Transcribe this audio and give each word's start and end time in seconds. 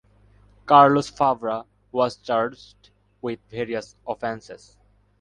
Carlos 0.65 1.11
Fabra 1.11 1.67
was 1.91 2.15
charged 2.17 2.89
with 3.21 3.39
various 3.51 3.95
offences. 4.07 4.75